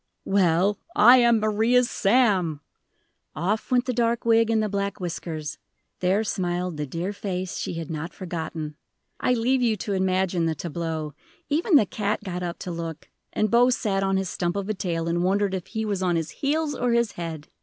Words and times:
"Well 0.25 0.79
I 0.95 1.17
am 1.17 1.39
Maria's 1.39 1.87
Sam!" 1.87 2.61
Off 3.35 3.69
went 3.69 3.85
the 3.85 3.93
dark 3.93 4.25
wig 4.25 4.49
and 4.49 4.63
the 4.63 4.67
black 4.67 4.99
whiskers 4.99 5.59
there 5.99 6.23
smiled 6.23 6.77
the 6.77 6.87
dear 6.87 7.13
face 7.13 7.55
she 7.57 7.75
had 7.75 7.91
not 7.91 8.11
forgotten! 8.11 8.77
I 9.19 9.35
leave 9.35 9.61
you 9.61 9.77
to 9.77 9.93
imagine 9.93 10.47
the 10.47 10.55
tableau; 10.55 11.13
even 11.49 11.75
the 11.75 11.85
cat 11.85 12.23
got 12.23 12.41
up 12.41 12.57
to 12.65 12.71
look, 12.71 13.11
and 13.31 13.51
Bose 13.51 13.77
sat 13.77 14.01
on 14.01 14.17
his 14.17 14.27
stump 14.27 14.55
of 14.55 14.69
a 14.69 14.73
tail, 14.73 15.07
and 15.07 15.23
wondered 15.23 15.53
if 15.53 15.67
he 15.67 15.85
was 15.85 16.01
on 16.01 16.15
his 16.15 16.31
heels 16.31 16.73
or 16.73 16.93
his 16.93 17.11
head. 17.11 17.49